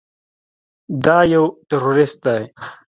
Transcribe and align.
دا 1.03 1.17
يو 1.33 1.45
ټروريست 1.69 2.17
دى. 2.25 2.39